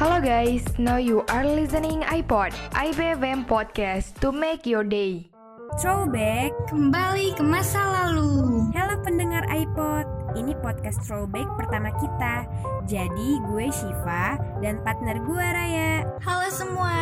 [0.00, 5.28] Halo guys, now you are listening iPod, IBFM Podcast to make your day.
[5.76, 8.64] Throwback Kembali ke masa lalu.
[8.72, 10.08] Halo pendengar iPod
[10.40, 12.48] Ini podcast Throwback pertama kita.
[12.88, 16.08] Jadi gue Shiva dan partner gue Raya.
[16.24, 16.96] Halo semua.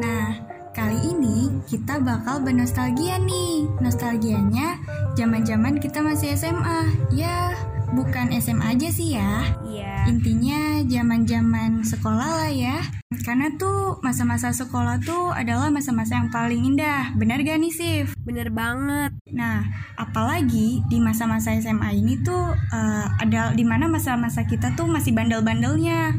[0.00, 0.40] Nah,
[0.72, 3.68] kali ini kita bakal bernostalgia nih.
[3.84, 4.80] Nostalgianya
[5.20, 7.52] zaman-zaman kita masih SMA Ya,
[7.94, 9.54] bukan SMA aja sih ya.
[9.66, 10.10] Iya.
[10.10, 12.78] Intinya zaman-zaman sekolah lah ya.
[13.22, 17.14] Karena tuh masa-masa sekolah tuh adalah masa-masa yang paling indah.
[17.14, 18.14] Benar gak nih Sif?
[18.22, 19.14] Bener banget.
[19.30, 19.66] Nah,
[19.98, 26.14] apalagi di masa-masa SMA ini tuh uh, ada di mana masa-masa kita tuh masih bandel-bandelnya,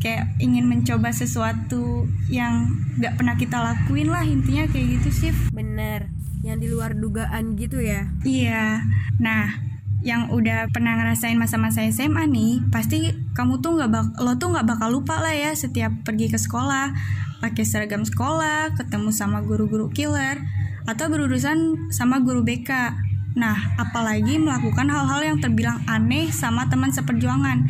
[0.00, 5.32] kayak ingin mencoba sesuatu yang nggak pernah kita lakuin lah intinya kayak gitu sih.
[5.52, 6.08] Bener
[6.40, 8.08] Yang di luar dugaan gitu ya.
[8.24, 8.80] Iya.
[9.20, 9.69] Nah,
[10.00, 14.64] yang udah pernah ngerasain masa-masa SMA nih, pasti kamu tuh nggak bak lo tuh nggak
[14.64, 16.96] bakal lupa lah ya setiap pergi ke sekolah,
[17.44, 20.40] pakai seragam sekolah, ketemu sama guru-guru killer,
[20.88, 22.96] atau berurusan sama guru BK.
[23.36, 27.68] Nah, apalagi melakukan hal-hal yang terbilang aneh sama teman seperjuangan.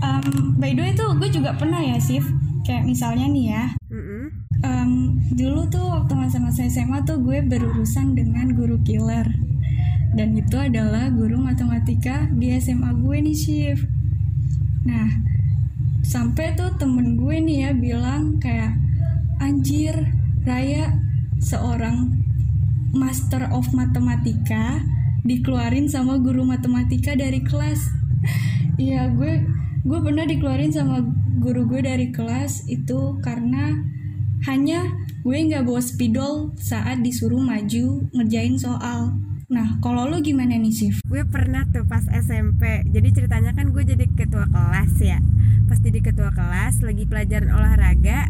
[0.00, 0.24] Em,
[0.56, 2.24] by the way tuh gue juga pernah ya, Sif.
[2.62, 3.64] Kayak misalnya nih ya.
[4.64, 9.45] Em, dulu tuh waktu masa-masa SMA tuh gue berurusan dengan guru killer
[10.16, 13.84] dan itu adalah guru matematika di SMA gue nih Shift
[14.88, 15.06] nah
[16.00, 18.74] sampai tuh temen gue nih ya bilang kayak
[19.38, 19.94] anjir
[20.46, 20.94] Raya
[21.42, 22.16] seorang
[22.94, 24.80] master of matematika
[25.26, 27.92] dikeluarin sama guru matematika dari kelas
[28.76, 29.40] Iya gue
[29.88, 31.00] gue pernah dikeluarin sama
[31.40, 33.72] guru gue dari kelas itu karena
[34.44, 34.84] hanya
[35.24, 39.16] gue nggak bawa spidol saat disuruh maju ngerjain soal.
[39.46, 41.06] Nah kalau lo gimana nih Sif?
[41.06, 45.22] Gue pernah tuh pas SMP Jadi ceritanya kan gue jadi ketua kelas ya.
[45.70, 48.26] Pas jadi ketua kelas lagi pelajaran olahraga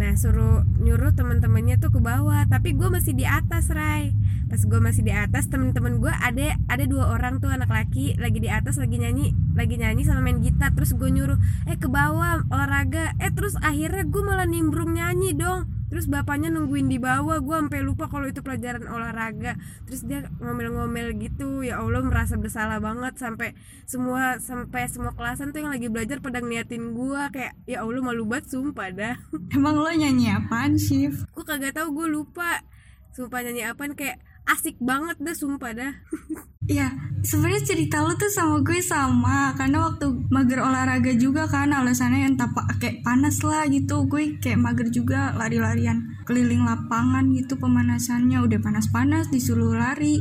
[0.00, 2.48] Nah suruh nyuruh temen-temennya tuh ke bawah.
[2.48, 4.16] Tapi gue masih di atas Rai
[4.48, 8.40] Pas gue masih di atas temen-temen gue ada ada dua orang tuh anak laki Lagi
[8.40, 10.72] di atas lagi nyanyi Lagi nyanyi sama main gitar.
[10.72, 11.36] Terus gue nyuruh
[11.68, 13.12] eh ke bawah olahraga.
[13.20, 17.80] Eh terus akhirnya gue malah nimbrung nyanyi dong Terus bapaknya nungguin di bawah Gue sampai
[17.86, 19.54] lupa kalau itu pelajaran olahraga.
[19.86, 23.54] Terus dia ngomel-ngomel gitu Ya Allah merasa bersalah banget Sampai
[23.86, 28.26] semua sampai semua kelasan tuh yang lagi belajar pada ngeliatin gue Kayak ya Allah malu
[28.26, 29.14] banget sumpah dah.
[29.54, 31.22] Emang lo nyanyi apaan Sif?
[31.30, 32.66] Gue kagak tahu gue lupa.
[33.14, 35.92] Sumpah nyanyi apaan kayak asik banget dah sumpah dah.
[36.66, 36.90] Ya
[37.22, 42.50] sebenarnya cerita lo tuh sama gue sama Karena waktu mager olahraga juga kan Alasannya entah
[42.50, 49.30] pakai panas lah gitu Gue kayak mager juga lari-larian Keliling lapangan gitu pemanasannya Udah panas-panas
[49.30, 50.18] disuruh lari.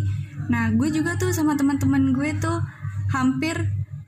[0.53, 2.62] Nah gue juga tuh sama teman-teman gue tuh
[3.09, 3.58] Hampir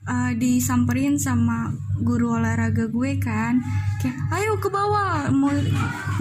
[0.06, 1.74] uh, disamperin sama
[2.06, 3.58] guru olahraga gue kan.
[3.98, 5.50] Kayak ayo ke bawah Mau,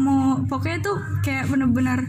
[0.00, 2.08] mau pokoknya tuh kayak bener-bener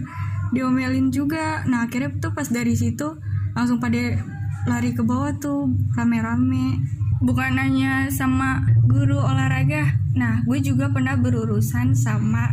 [0.51, 1.63] diomelin juga.
[1.65, 3.17] Nah akhirnya tuh pas dari situ
[3.57, 4.21] langsung pada
[4.67, 6.79] lari ke bawah tuh rame-rame.
[7.17, 12.49] Bukan hanya sama guru olahraga nah gue juga pernah berurusan sama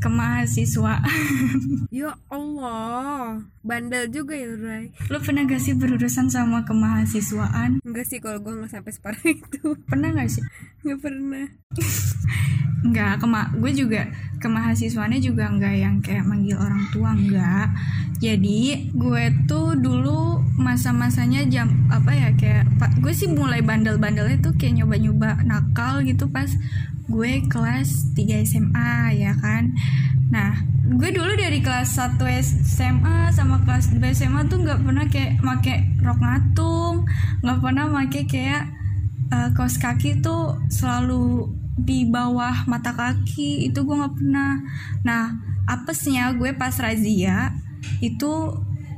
[0.00, 1.04] kemahasiswa
[1.92, 4.92] Ya Allah Bandel juga ya Ray.
[5.08, 7.80] Lo pernah gak sih berurusan sama kemahasiswaan?
[7.80, 9.76] Enggak sih kalau gue nggak sampai separah itu.
[9.88, 10.44] Pernah gak sih?
[10.84, 11.46] Nggak pernah
[12.84, 14.12] Enggak, kema gue juga
[14.44, 17.72] kemahasiswaannya juga enggak yang kayak manggil orang tua enggak.
[18.20, 22.68] Jadi gue tuh dulu masa-masanya jam apa ya kayak
[23.00, 26.52] gue sih mulai bandel-bandelnya tuh kayak nyoba-nyoba nakal gitu pas
[27.08, 29.72] gue kelas 3 SMA ya kan.
[30.28, 32.20] Nah, gue dulu dari kelas 1
[32.64, 37.08] SMA sama kelas 2 SMA tuh nggak pernah kayak make rok ngatung,
[37.40, 38.68] nggak pernah make kayak
[39.32, 44.62] eh, kaos kaki tuh selalu di bawah mata kaki itu gue nggak pernah.
[45.02, 45.34] Nah
[45.66, 47.50] apesnya gue pas razia
[47.98, 48.32] itu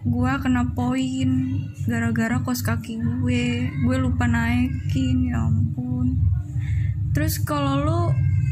[0.06, 1.30] gue kena poin
[1.88, 3.72] gara-gara kaos kaki gue.
[3.84, 6.20] Gue lupa naikin ya ampun.
[7.16, 8.00] Terus kalau lu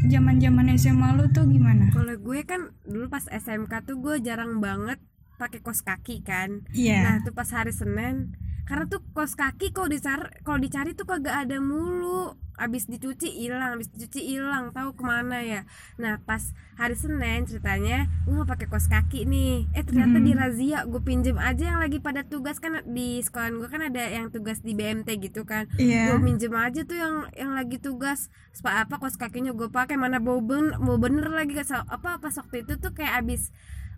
[0.09, 1.93] zaman zaman SMA lu tuh gimana?
[1.93, 4.97] Kalau gue kan dulu pas SMK tuh gue jarang banget
[5.37, 6.65] pakai kos kaki kan.
[6.73, 7.05] Iya.
[7.05, 8.33] Nah tuh pas hari Senin
[8.65, 13.75] Karena tuh kos kaki kalau dicari kalau dicari tuh kagak ada mulu Abis dicuci hilang,
[13.75, 15.61] abis dicuci hilang, tahu ke mana ya?
[15.95, 16.41] Nah pas
[16.75, 19.67] hari Senin ceritanya gue mau pakai kos kaki nih.
[19.71, 20.25] Eh ternyata Hmm.
[20.25, 22.59] di razia gue pinjem aja yang lagi pada tugas.
[22.59, 25.67] Kan di sekolah gue kan ada yang tugas di BMT gitu kan.
[25.75, 26.11] Iya.
[26.11, 28.31] gue minjem aja tuh yang yang lagi tugas.
[28.51, 32.63] Spa apa kos kakinya gue pakai mana bau ben mau bener lagi apa pas waktu
[32.63, 33.51] itu tuh kayak abis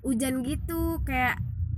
[0.05, 1.37] hujan gitu kayak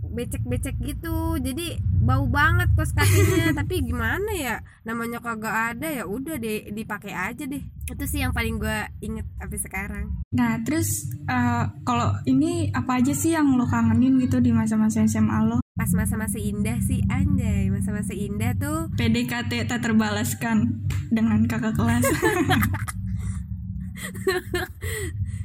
[0.09, 1.37] becek-becek gitu.
[1.37, 3.53] Jadi bau banget kos kakinya.
[3.59, 4.55] Tapi gimana ya?
[4.87, 7.61] Namanya kagak ada ya udah deh dipakai aja deh.
[7.85, 10.05] Itu sih yang paling gue inget sampai sekarang.
[10.31, 15.45] Nah, terus eh, kalau ini apa aja sih yang lo kangenin gitu di masa-masa SMA
[15.45, 15.59] lo?
[15.79, 17.71] pas masa-masa indah sih anjay.
[17.71, 22.03] Masa-masa indah tuh PDKT tak terbalaskan dengan kakak kelas.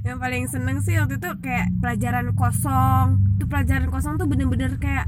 [0.07, 3.23] yang paling seneng sih waktu itu kayak pelajaran kosong.
[3.39, 5.07] Tuh pelajaran kosong tuh bener-bener kayak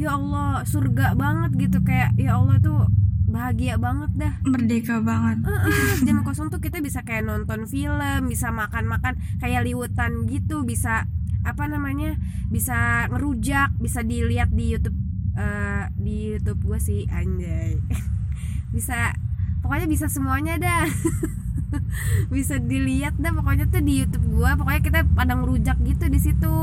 [0.00, 1.84] ya Allah surga banget gitu.
[1.84, 2.88] Kayak ya Allah tuh
[3.28, 4.34] bahagia banget dah.
[4.48, 5.44] Merdeka banget.
[5.44, 11.06] Heeh, jam kosong tuh kita bisa kayak nonton film bisa makan-makan kayak liwetan gitu bisa
[11.40, 12.20] apa namanya
[12.52, 14.98] bisa ngerujak bisa dilihat di YouTube
[15.38, 17.78] eh, di YouTube gue sih anjay.
[18.70, 19.10] Bisa
[19.66, 20.86] pokoknya bisa semuanya dah.
[22.34, 24.54] Bisa dilihat dah pokoknya tuh di YouTube gua.
[24.54, 26.54] Pokoknya kita pada ngerujak gitu di situ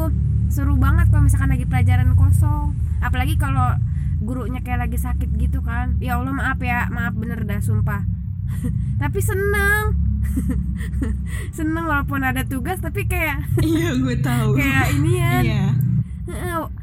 [0.48, 2.74] seru banget kalau misalkan lagi pelajaran kosong.
[3.04, 3.78] Apalagi kalau
[4.22, 6.00] gurunya kayak lagi sakit gitu kan.
[6.02, 6.90] Ya Allah maaf ya.
[6.90, 8.04] Maaf bener dah sumpah.
[9.02, 10.08] Tapi seneng.
[11.58, 14.54] Seneng walaupun ada tugas tapi kayak iya, gue tahu.
[14.54, 15.34] kayak ini ya.
[15.42, 15.66] Iya.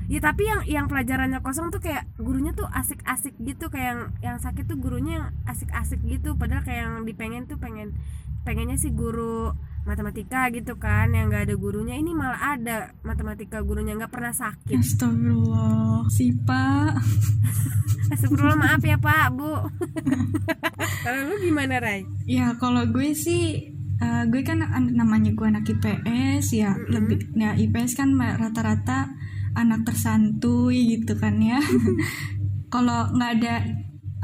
[0.08, 3.68] Ya tapi yang yang pelajarannya kosong tuh kayak gurunya tuh asik-asik gitu.
[3.70, 6.34] Kayak yang yang sakit tuh gurunya yang asik-asik gitu.
[6.34, 7.94] Padahal kayak yang dipengen tuh pengen
[8.42, 13.92] pengennya sih guru matematika gitu kan yang nggak ada gurunya ini malah ada matematika gurunya
[13.94, 16.08] nggak pernah sakit Astagfirullah.
[16.08, 16.92] Si Pak.
[18.12, 19.48] Astagfirullah maaf ya pak bu
[21.04, 25.64] kalau lu gimana Ray Ya kalau gue sih eh, gue kan an- namanya gue anak
[25.66, 29.08] IPS ya lebih ya IPS kan rata-rata
[29.54, 31.60] anak tersantuy gitu kan ya.
[32.74, 33.54] kalau nggak ada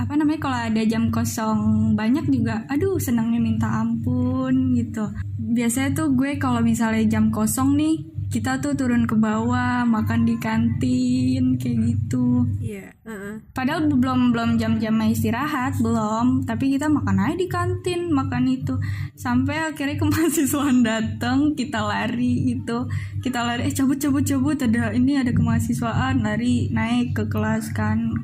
[0.00, 5.04] apa namanya kalau ada jam kosong banyak juga aduh senangnya minta ampun gitu.
[5.36, 7.96] Biasanya tuh gue kalau misalnya jam kosong nih
[8.30, 12.46] kita tuh turun ke bawah makan di kantin kayak gitu.
[12.62, 13.42] Iya heeh.
[13.50, 18.78] Padahal belum belum jam-jam istirahat belum, tapi kita makan aja di kantin makan itu.
[19.18, 22.86] Sampai akhirnya kemahasiswaan datang kita lari gitu.
[23.18, 24.62] Kita lari eh cabut cabut cabut.
[24.62, 28.14] Ada ini ada kemahasiswaan lari naik ke kelas kan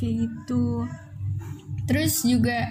[0.00, 0.88] kayak gitu.
[1.84, 2.64] Terus juga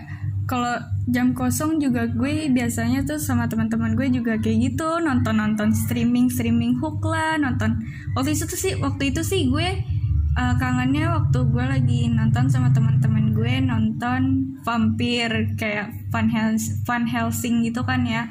[0.50, 5.70] kalau jam kosong juga gue biasanya tuh sama teman-teman gue juga kayak gitu nonton nonton
[5.70, 7.78] streaming streaming hook lah nonton.
[8.18, 9.70] Waktu itu sih waktu itu sih gue
[10.34, 14.22] uh, kangennya waktu gue lagi nonton sama teman-teman gue nonton
[14.66, 18.26] vampir kayak Van Hels Van Helsing gitu kan ya.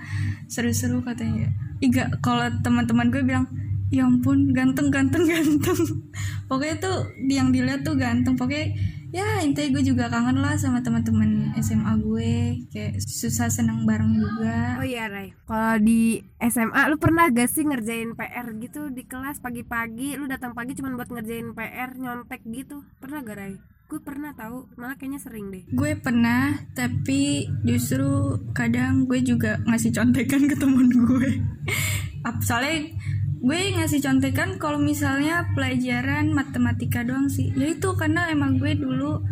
[0.50, 1.54] Seru-seru katanya.
[1.78, 3.46] Iga kalau teman-teman gue bilang
[3.88, 5.80] ya ampun ganteng ganteng ganteng.
[6.48, 6.96] Pokoknya tuh
[7.28, 8.36] yang dilihat tuh ganteng.
[8.36, 8.76] Pokoknya
[9.08, 12.32] ya intinya gue juga kangen lah sama teman-teman SMA gue.
[12.68, 14.76] Kayak susah senang bareng juga.
[14.80, 19.40] Oh iya Ray, kalau di SMA lu pernah gak sih ngerjain PR gitu di kelas
[19.40, 20.20] pagi-pagi?
[20.20, 22.84] Lu datang pagi cuma buat ngerjain PR nyontek gitu.
[23.00, 23.56] Pernah gak Ray?
[23.88, 25.64] Gue pernah tahu, malah kayaknya sering deh.
[25.72, 31.40] gue pernah tapi justru kadang gue juga ngasih contekan ke temen gue.
[32.44, 32.92] Soalnya
[33.38, 39.22] gue ngasih contekan kalau misalnya pelajaran matematika doang sih ya itu karena emang gue dulu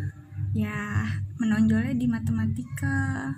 [0.54, 1.06] ya
[1.42, 3.30] menonjolnya di matematika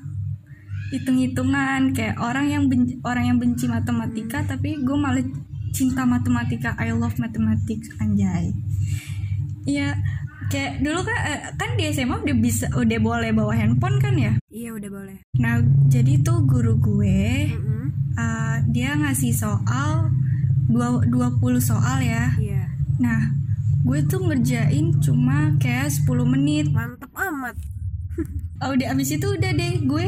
[0.88, 5.24] hitung-hitungan kayak orang yang benci, orang yang benci matematika tapi gue malah
[5.72, 8.52] cinta matematika I love mathematics anjay
[9.68, 10.00] Iya,
[10.48, 14.32] kayak dulu kan eh, kan di SMA udah bisa udah boleh bawa handphone kan ya.
[14.48, 15.16] Iya udah boleh.
[15.36, 15.60] Nah,
[15.92, 18.16] jadi tuh guru gue Mm-mm.
[18.16, 20.08] eh, dia ngasih soal
[20.68, 22.30] dua 20 soal ya.
[22.36, 22.62] Iya,
[22.98, 23.20] Nah,
[23.80, 26.68] gue tuh ngerjain cuma kayak 10 menit.
[26.68, 27.56] mantep amat.
[28.58, 30.06] Oh, udah abis itu udah deh gue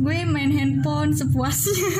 [0.00, 1.92] gue main handphone sepuasnya.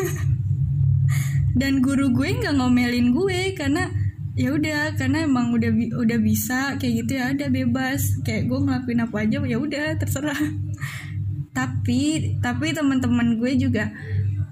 [1.60, 3.92] Dan guru gue nggak ngomelin gue karena
[4.32, 8.56] ya udah karena emang udah bi- udah bisa kayak gitu ya udah bebas kayak gue
[8.56, 10.40] ngelakuin apa aja ya udah terserah
[11.58, 12.00] tapi
[12.40, 13.92] tapi teman-teman gue juga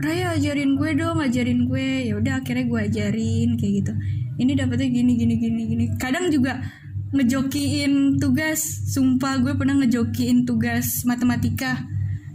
[0.01, 2.09] Raya ajarin gue dong ajarin gue.
[2.09, 3.93] Ya udah akhirnya gue ajarin kayak gitu.
[4.41, 5.85] Ini dapetnya gini gini gini gini.
[6.01, 6.65] Kadang juga
[7.13, 8.61] ngejokiin tugas.
[8.91, 11.85] Sumpah gue pernah ngejokiin tugas matematika.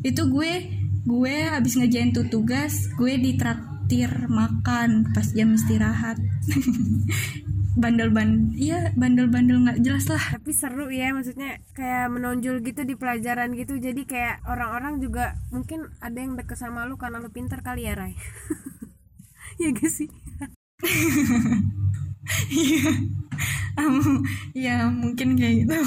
[0.05, 6.17] Itu gue gue habis ngejain tuh tugas gue ditraktir makan pas jam istirahat
[7.75, 13.51] bandel-bandel iya bandel-bandel nggak jelas lah Tapi seru ya, maksudnya kayak menonjol gitu di pelajaran
[13.53, 13.75] gitu.
[13.77, 17.94] Jadi kayak orang-orang juga mungkin ada yang deket sama lu karena lu pinter kali ya
[18.00, 18.15] Ray.
[19.62, 20.10] ya gak sih?
[22.50, 22.89] Iya,
[23.77, 25.77] Am- ya mungkin kayak gitu.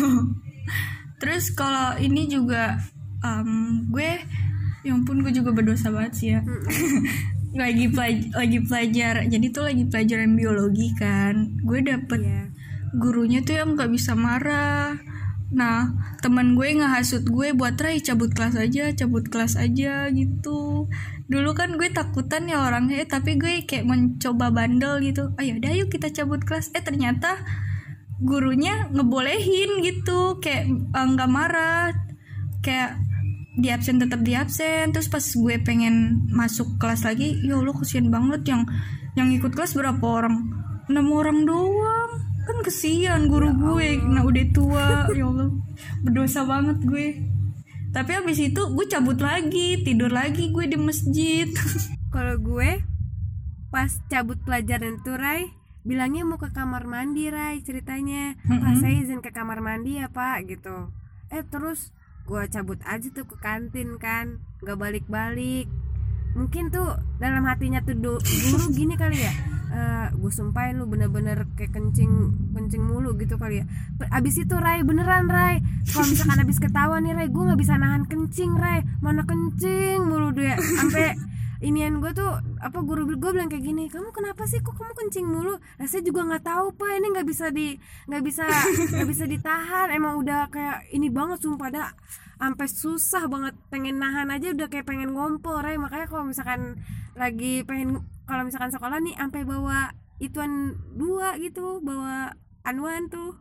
[1.19, 2.79] Terus kalau ini juga
[3.25, 4.11] em, gue,
[4.87, 6.41] ya ampun gue juga berdosa banget sih ya.
[7.59, 11.59] lagi pelaj lagi pelajar, jadi tuh lagi pelajaran biologi kan.
[11.67, 12.43] Gue dapet Iya.
[12.97, 14.97] gurunya tuh yang nggak bisa marah.
[15.53, 15.93] Nah
[16.25, 20.89] teman gue ngehasut gue buat Rai cabut kelas aja cabut kelas aja gitu.
[21.29, 25.37] Dulu kan gue takutan ya orangnya eh, tapi gue kayak mencoba bandel gitu.
[25.37, 26.73] Ayo dah yuk kita cabut kelas.
[26.73, 27.37] Eh ternyata
[28.25, 30.41] gurunya ngebolehin gitu.
[30.41, 31.93] Kayak eh, nggak marah.
[32.65, 32.97] Kayak
[33.59, 38.07] di absen tetap di absen terus pas gue pengen masuk kelas lagi ya Allah kesian
[38.07, 38.63] banget yang
[39.19, 40.47] yang ikut kelas berapa orang?
[40.87, 42.13] Enam orang doang.
[42.47, 43.99] Kan kesian guru gue.
[43.99, 45.11] Nah udah tua.
[45.11, 45.51] Ya Allah.
[46.07, 47.07] Berdosa banget gue.
[47.91, 51.51] Tapi abis itu gue cabut lagi tidur lagi gue di masjid.
[52.15, 52.79] Kalau gue
[53.69, 55.51] pas cabut pelajaran itu Rai
[55.85, 58.39] bilangnya mau ke kamar mandi Rai ceritanya.
[58.47, 60.95] Pak saya izin ke kamar mandi ya Pak gitu.
[61.29, 61.91] Eh terus
[62.29, 65.67] gue cabut aja tuh ke kantin kan gak balik-balik.
[66.37, 69.33] Mungkin tuh dalam hatinya tuh guru gini kali ya
[69.73, 73.65] uh, gue sumpahin lu bener-bener kayak kencing kencing mulu gitu kali ya.
[74.13, 75.61] Abis itu Rai beneran Rai
[75.93, 80.33] kalau misalkan abis ketawa nih Rai gue nggak bisa nahan kencing Rai mana kencing mulu
[80.33, 81.17] dia sampai
[81.59, 84.63] inian gue tuh apa guru gue bilang kayak gini kamu kenapa sih?
[84.63, 85.59] Kok kamu kencing mulu?
[85.59, 86.91] Nah, saya juga nggak tahu pak.
[87.03, 87.75] Ini nggak bisa di
[88.07, 88.45] nggak bisa
[88.95, 89.91] nggak bisa ditahan.
[89.91, 91.69] Emang udah kayak ini banget sumpah.
[91.71, 91.91] Dah
[92.39, 95.75] sampai susah banget pengen nahan aja udah kayak pengen ngompol Ray.
[95.75, 96.79] Makanya kalau misalkan
[97.19, 99.91] lagi pengen kalau misalkan sekolah nih sampai bawa
[100.23, 103.35] ituan dua gitu bawa anuan tuh.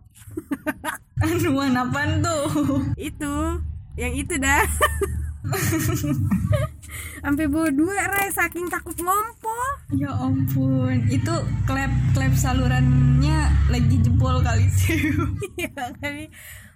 [1.21, 2.93] Anuan apa tuh?
[2.93, 3.61] Itu
[3.97, 4.61] yang itu dah
[7.23, 11.33] sampai bawa dua Ray saking takut ngompol ya ampun itu
[11.65, 14.99] klep klep salurannya lagi jebol kali sih.
[15.61, 16.31] Ya kali.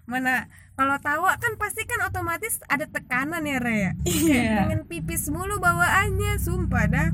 [0.10, 4.66] Mana kalau tawa kan pasti kan otomatis ada tekanan ya Rea iya.
[4.66, 7.10] Pengen pipis mulu bawaannya sumpah dah.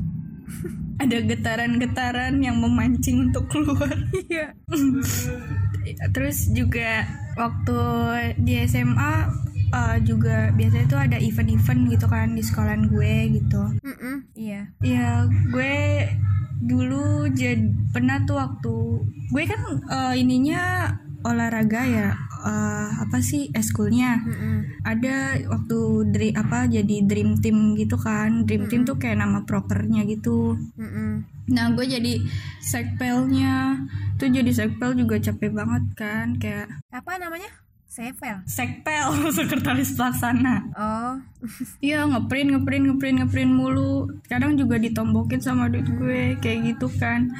[0.98, 3.94] Ada getaran-getaran yang memancing untuk keluar.
[4.26, 4.50] Iya.
[6.10, 7.06] Terus juga
[7.38, 7.78] waktu
[8.42, 9.30] di SMA
[9.72, 13.62] uh, juga biasanya tuh ada event-event gitu kan di sekolahan gue gitu.
[13.84, 15.76] Mm -mm, iya ya gue
[16.58, 18.74] dulu jadi pernah tuh waktu
[19.30, 20.90] gue kan uh, ininya
[21.26, 22.08] olahraga ya
[22.42, 24.58] uh, apa sih eskulnya mm
[24.88, 28.48] ada waktu dari apa jadi dream team gitu kan.
[28.48, 30.56] Dream team tuh kayak nama propernya gitu.
[30.80, 31.10] Mm -mm.
[31.52, 32.24] nah gue jadi
[32.60, 33.84] sekpelnya
[34.16, 37.48] tuh jadi sekpel juga capek banget kan kayak apa namanya
[37.88, 40.68] Sevel sekpel sekretaris pelaksana.
[40.76, 41.16] Oh.
[41.80, 44.12] Iya ngeprint ngeprint ngeprint ngeprint mulu.
[44.28, 47.32] Kadang juga ditombokin sama duit gue kayak gitu kan.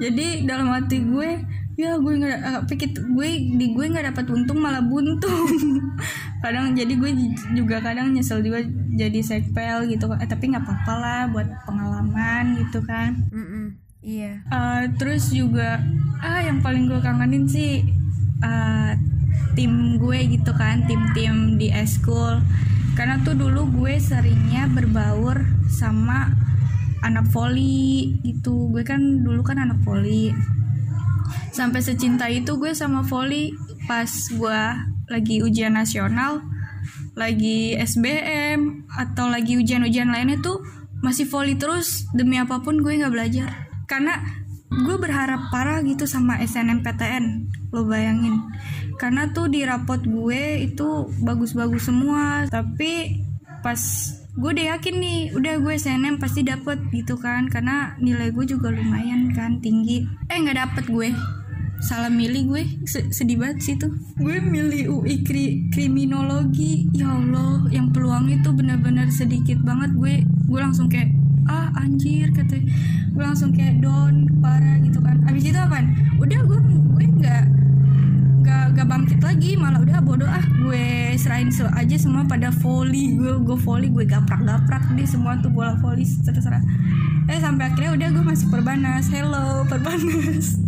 [0.00, 1.44] Jadi dalam hati gue
[1.76, 3.28] ya gue nggak uh, pikir gue
[3.60, 5.52] di gue nggak dapat untung malah buntung.
[6.42, 7.12] Kadang jadi gue
[7.54, 8.64] juga kadang nyesel juga
[8.96, 10.08] jadi sekpel gitu.
[10.18, 13.28] Eh, tapi nggak apa-apa lah buat pengalaman gitu kan.
[13.30, 13.64] Mm -mm.
[14.02, 14.32] iya.
[14.50, 15.78] Uh, terus juga
[16.18, 17.86] ah yang paling gue kangenin sih
[18.42, 19.11] uh,
[19.52, 22.40] tim gue gitu kan tim-tim di eskul
[22.92, 25.40] karena tuh dulu gue seringnya berbaur
[25.72, 26.28] sama
[27.02, 28.68] anak voli gitu.
[28.70, 30.32] Gue kan dulu kan anak voli.
[31.52, 33.52] Sampai secinta itu gue sama volley
[33.88, 34.60] pas gue
[35.10, 36.40] lagi ujian nasional
[37.12, 40.60] lagi SBM atau lagi ujian-ujian lainnya tuh
[41.00, 42.08] masih volley terus.
[42.12, 43.48] Demi apa pun gue nggak belajar.
[43.88, 44.20] Karena
[44.72, 48.40] gue berharap parah gitu sama SNMPTN lo bayangin
[49.02, 52.46] karena tuh di rapot gue itu bagus-bagus semua.
[52.46, 53.18] Tapi
[53.66, 53.82] pas
[54.38, 57.50] gue udah yakin nih udah gue SNM pasti dapet gitu kan.
[57.50, 60.06] Karena nilai gue juga lumayan kan tinggi.
[60.30, 61.10] Eh nggak dapet gue.
[61.82, 62.62] Salah milih gue.
[62.86, 63.90] Sedih banget sih tuh.
[64.22, 66.86] Gue milih UI kri kriminologi.
[66.94, 69.98] Ya Allah yang peluang itu benar-benar sedikit banget.
[69.98, 71.10] Gue gue langsung kayak
[71.50, 72.54] ah anjir kata
[73.12, 75.18] gue langsung kayak down parah gitu kan.
[75.26, 75.82] Abis itu apa
[76.22, 76.60] udah gue
[78.82, 83.30] nggak bangkit lagi malah udah bodoh ah gue serahin so aja semua pada volley gue
[83.46, 86.58] gue volley gue gaprak gaprak deh semua tuh bola volley terserah.
[87.30, 89.06] Eh sampai akhirnya udah gue masuk perbanas.
[89.06, 90.58] Hello perbanas.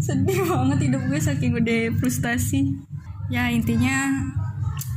[0.08, 2.72] Sedih banget hidup gue saking udah frustasi.
[3.28, 4.32] Ya intinya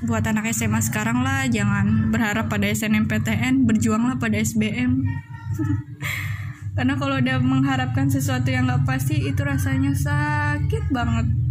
[0.08, 5.04] buat anak SMA sekarang lah jangan berharap pada SNMPTN berjuanglah pada SBM
[6.76, 11.45] karena kalau udah mengharapkan sesuatu yang gak pasti itu rasanya sakit banget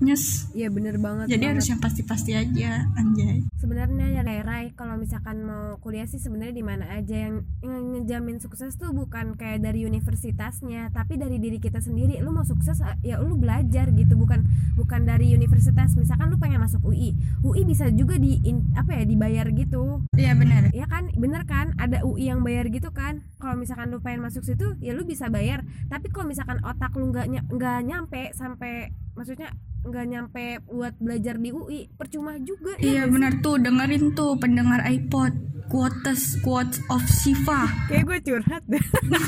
[0.00, 0.52] nyes.
[0.52, 1.32] Iya bener banget.
[1.32, 1.52] jadi banget.
[1.56, 3.48] harus yang pasti-pasti aja anjay.
[3.56, 7.16] Sebenarnya ya Rai, kalau misalkan mau kuliah sih sebenarnya di mana aja.
[7.16, 12.20] Yang, yang ngejamin sukses tuh bukan kayak dari universitasnya tapi dari diri kita sendiri.
[12.20, 14.14] Lu mau sukses ya lu belajar gitu.
[14.14, 14.44] Bukan
[14.76, 15.96] bukan dari universitas.
[15.96, 20.04] Misalkan lu pengen masuk UI UI bisa juga di in- apa ya dibayar gitu.
[20.12, 21.08] Iya benar ya kan?
[21.16, 21.72] Bener kan?
[21.80, 23.24] Ada UI yang bayar gitu kan?
[23.40, 25.64] Kalau misalkan lu pengen masuk situ ya lu bisa bayar.
[25.88, 29.48] Tapi kalau misalkan otak lu nggak nggak nyampe sampai maksudnya
[29.86, 33.12] nggak nyampe buat belajar di UI percuma juga ya iya sih?
[33.14, 35.32] benar tuh dengerin tuh pendengar iPod
[35.66, 38.82] quotes quotes of Siva kayak gue curhat deh.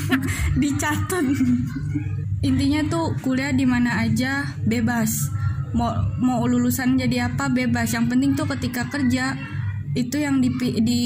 [0.61, 1.25] Dicatat.
[2.39, 5.11] Intinya tuh kuliah di mana aja bebas.
[5.75, 5.91] Mau
[6.23, 7.91] mau lulusan jadi apa bebas.
[7.91, 9.35] Yang penting tuh ketika kerja
[9.97, 10.53] itu yang di,
[10.85, 11.01] di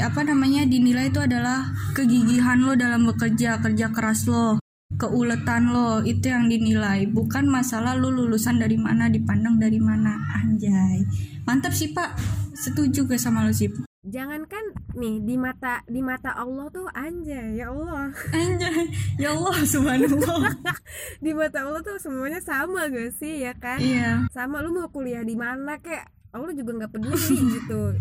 [0.00, 4.61] apa namanya dinilai itu adalah kegigihan lo dalam bekerja kerja keras lo
[5.02, 7.10] keuletan lo itu yang dinilai.
[7.10, 10.14] Bukan masalah lo lulusan dari mana dipandang dari mana.
[10.38, 11.02] Anjay.
[11.42, 12.14] Mantap sih pak.
[12.54, 13.66] Setuju gak sama lo sih
[14.02, 18.10] jangankan nih di mata di mata Allah tuh anjay ya Allah.
[18.34, 18.90] Anjay.
[19.14, 20.50] Ya Allah subhanallah.
[21.24, 23.78] Di mata Allah tuh semuanya sama gak sih ya kan?
[23.78, 24.26] Iya.
[24.34, 27.92] Sama lu mau kuliah di mana kayak Allah juga nggak peduli gitu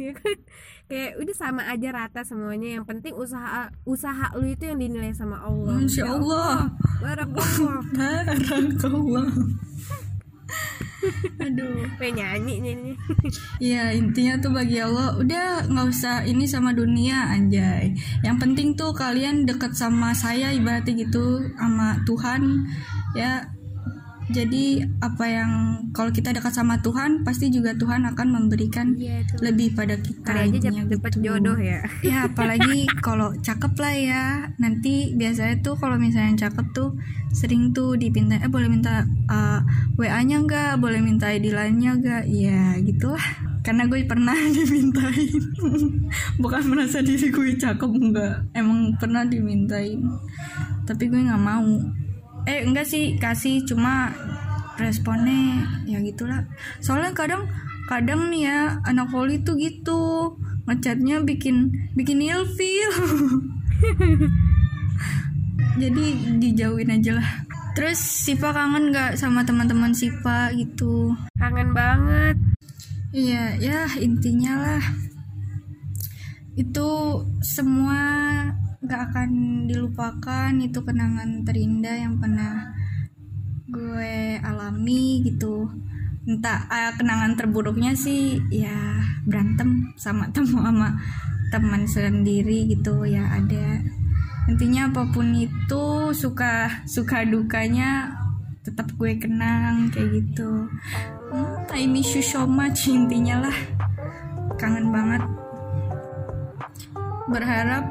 [0.00, 0.36] ya kan?
[0.90, 2.80] Kayak udah sama aja rata semuanya.
[2.80, 5.76] Yang penting usaha usaha lu itu yang dinilai sama Allah.
[5.76, 6.56] Masya Ya Allah.
[6.98, 7.80] Barakallah.
[8.00, 9.28] Barakallah.
[11.40, 12.92] Aduh pengen nyanyi nyanyi
[13.56, 17.96] Ya intinya tuh bagi Allah Udah nggak usah ini sama dunia anjay.
[18.20, 22.68] Yang penting tuh kalian deket sama saya Ibaratnya gitu Sama Tuhan
[23.16, 23.48] Ya
[24.30, 25.52] jadi apa yang
[25.90, 29.42] kalau kita dekat sama Tuhan pasti juga Tuhan akan memberikan Iya, tuh.
[29.42, 31.18] lebih pada kita kali aja gitu.
[31.18, 31.82] jodoh ya.
[32.06, 34.24] Ya apalagi kalau cakep lah ya.
[34.62, 36.94] Nanti biasanya tuh kalau misalnya cakep tuh
[37.34, 39.60] sering tuh dipinta eh boleh minta uh,
[39.98, 40.78] wa nya nggak?
[40.78, 42.24] Boleh minta id nya nggak?
[42.30, 43.26] Ya gitulah.
[43.60, 45.42] Karena gue pernah dimintain.
[46.38, 50.00] Bukan merasa diri gue cakep enggak emang pernah dimintain.
[50.86, 51.66] Tapi gue nggak mau
[52.48, 54.16] eh enggak sih kasih cuma
[54.80, 56.48] responnya ya gitulah.
[56.80, 57.44] Soalnya kadang
[57.90, 60.32] kadang nih ya anak poli tuh gitu
[60.64, 62.90] ngechatnya bikin bikin ilfil.
[65.82, 66.04] Jadi
[66.40, 67.30] dijauhin aja lah.
[67.74, 71.14] Terus Sipa kangen nggak sama teman-teman Sipa gitu?
[71.38, 72.36] Kangen banget.
[73.10, 74.84] Iya ya intinya lah.
[76.54, 78.02] Itu semua
[78.80, 79.30] gak akan
[79.68, 82.72] dilupakan itu kenangan terindah yang pernah
[83.68, 85.68] gue alami gitu.
[86.24, 90.96] Entah eh, kenangan terburuknya sih ya berantem sama temu sama
[91.52, 93.84] teman sendiri gitu ya ada.
[94.48, 98.16] Intinya apa pun itu suka suka dukanya
[98.64, 100.68] tetap gue kenang kayak gitu.
[101.30, 103.56] Hmm, I miss you so much intinya lah.
[104.56, 105.39] Kangen banget
[107.30, 107.84] berharap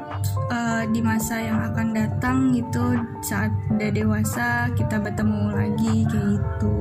[0.52, 6.76] uh, di masa yang akan datang gitu saat udah dewasa kita bertemu lagi kayak gitu.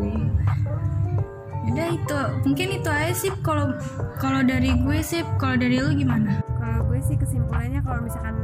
[1.72, 2.20] Udah itu.
[2.44, 3.72] Mungkin itu aja sih kalau
[4.20, 6.44] kalau dari gue sih kalau dari lu gimana?
[6.60, 8.36] Kalau gue sih kesimpulannya kalau misalkan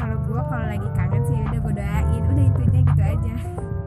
[0.00, 2.22] kalau gue kalau lagi kangen sih udah gue doain.
[2.32, 3.34] Udah intinya gitu aja.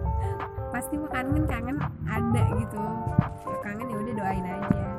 [0.73, 2.81] Pasti mau kangen kangen ada gitu.
[3.65, 4.90] Kangen ya udah doain aja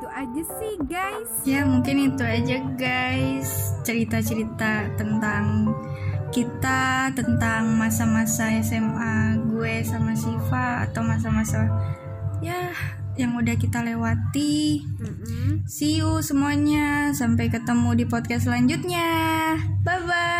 [0.00, 1.30] gitu aja sih guys.
[1.44, 3.76] Ya mungkin itu aja guys.
[3.84, 5.76] Cerita-cerita tentang
[6.32, 11.68] kita tentang masa-masa SMA gue sama Siva atau masa-masa
[12.40, 12.72] ya
[13.20, 14.88] yang udah kita lewati.
[14.96, 15.68] Mm-mm.
[15.68, 17.12] see you semuanya.
[17.12, 19.12] Sampai ketemu di podcast selanjutnya.
[19.84, 20.39] Bye bye